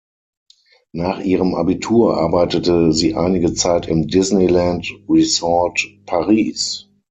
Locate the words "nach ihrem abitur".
0.93-2.17